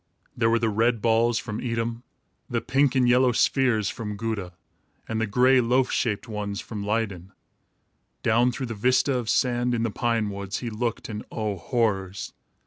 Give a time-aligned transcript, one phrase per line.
[0.35, 2.01] There were the red balls from Edam,
[2.49, 4.53] the pink and yellow spheres from Gouda,
[5.07, 7.33] and the gray loaf shaped ones from Leyden.
[8.23, 12.33] Down through the vista of sand, in the pine woods, he looked, and oh, horrors!